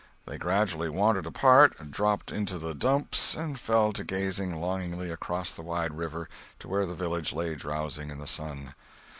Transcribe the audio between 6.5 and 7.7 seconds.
to where the village lay